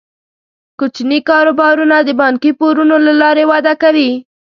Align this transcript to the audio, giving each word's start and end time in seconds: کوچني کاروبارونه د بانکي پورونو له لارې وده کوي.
کوچني 0.79 1.19
کاروبارونه 1.29 1.97
د 2.03 2.09
بانکي 2.21 2.51
پورونو 2.59 2.95
له 3.05 3.13
لارې 3.21 3.43
وده 3.51 3.73
کوي. 3.81 4.11